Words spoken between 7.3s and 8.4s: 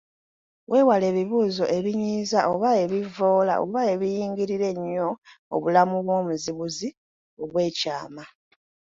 obw’ekyama.